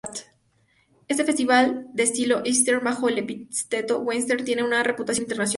[1.07, 5.49] Este festival de estilo Eastern, bajo el epíteto Western, tiene una reputación internacional.